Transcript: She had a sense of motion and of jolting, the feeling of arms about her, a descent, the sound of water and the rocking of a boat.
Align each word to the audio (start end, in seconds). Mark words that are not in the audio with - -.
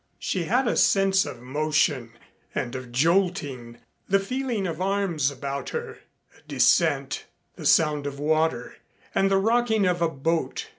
She 0.17 0.45
had 0.45 0.67
a 0.67 0.75
sense 0.77 1.27
of 1.27 1.43
motion 1.43 2.13
and 2.55 2.73
of 2.73 2.91
jolting, 2.91 3.77
the 4.09 4.17
feeling 4.19 4.65
of 4.65 4.81
arms 4.81 5.29
about 5.29 5.69
her, 5.69 5.99
a 6.35 6.41
descent, 6.47 7.25
the 7.55 7.67
sound 7.67 8.07
of 8.07 8.17
water 8.19 8.77
and 9.13 9.29
the 9.29 9.37
rocking 9.37 9.85
of 9.85 10.01
a 10.01 10.09
boat. 10.09 10.69